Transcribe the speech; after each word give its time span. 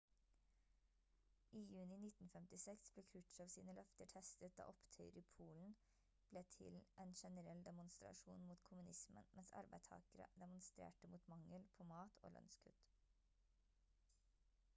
i 1.57 1.59
juni 1.71 1.97
1956 2.03 2.93
ble 2.93 3.01
krutsjov 3.09 3.49
sine 3.55 3.73
løfter 3.79 4.07
testet 4.13 4.55
da 4.61 4.65
opptøyer 4.71 5.19
i 5.21 5.23
polen 5.35 5.75
ble 6.31 6.41
til 6.55 6.79
en 7.03 7.13
generell 7.21 7.61
demonstrasjon 7.69 8.47
mot 8.51 8.63
kommunismen 8.71 9.27
mens 9.41 9.53
arbeidstakere 9.61 10.27
demonstrerte 10.45 11.11
mot 11.15 11.29
mangel 11.35 11.67
på 11.77 11.87
mat 11.93 12.17
og 12.29 12.33
lønnskutt 12.39 12.91